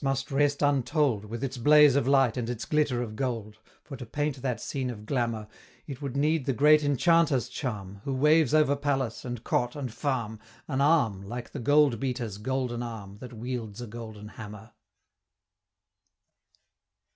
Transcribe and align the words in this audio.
must 0.03 0.31
rest 0.31 0.63
untold, 0.63 1.25
With 1.25 1.43
its 1.43 1.59
blaze 1.59 1.95
of 1.95 2.07
light 2.07 2.35
and 2.35 2.49
its 2.49 2.65
glitter 2.65 3.03
of 3.03 3.15
gold, 3.15 3.59
For 3.83 3.95
to 3.97 4.03
paint 4.07 4.41
that 4.41 4.59
scene 4.59 4.89
of 4.89 5.05
glamour, 5.05 5.47
It 5.85 6.01
would 6.01 6.17
need 6.17 6.45
the 6.47 6.53
Great 6.55 6.83
Enchanter's 6.83 7.47
charm, 7.47 8.01
Who 8.03 8.15
waves 8.15 8.51
over 8.51 8.75
Palace, 8.75 9.23
and 9.23 9.43
Cot, 9.43 9.75
and 9.75 9.93
Farm, 9.93 10.39
An 10.67 10.81
arm 10.81 11.21
like 11.21 11.51
the 11.51 11.59
Goldbeater's 11.59 12.39
Golden 12.39 12.81
Arm 12.81 13.19
That 13.19 13.33
wields 13.33 13.79
a 13.79 13.85
Golden 13.85 14.29
Hammer. 14.29 14.71